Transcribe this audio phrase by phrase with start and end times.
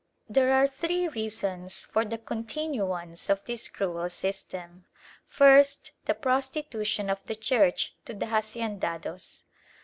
[0.27, 4.85] There are three reasons for the continuance of this cruel system.
[5.27, 9.43] First, the prostitution of the Church to the haciendados.